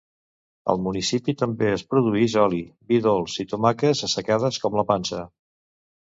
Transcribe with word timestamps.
Al 0.71 0.79
municipi 0.85 1.33
també 1.41 1.67
es 1.73 1.83
produïx 1.91 2.35
oli, 2.43 2.61
vi 2.91 2.99
dolç 3.07 3.35
i 3.43 3.45
tomaques 3.51 4.01
assecades 4.09 4.57
com 4.65 4.79
la 4.81 4.85
pansa. 4.93 5.21